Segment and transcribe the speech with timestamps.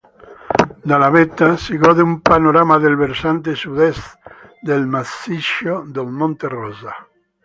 [0.87, 4.17] Dalla vetta si gode un panorama del versante sud-est
[4.59, 6.93] del massiccio del monte Rosa.